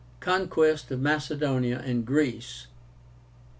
CONQUEST 0.19 0.89
OF 0.89 0.99
MACEDONIA 0.99 1.77
AND 1.85 2.07
GREECE. 2.07 2.65